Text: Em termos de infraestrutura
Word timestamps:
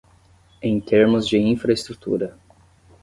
Em 0.63 0.79
termos 0.81 1.27
de 1.27 1.37
infraestrutura 1.37 2.35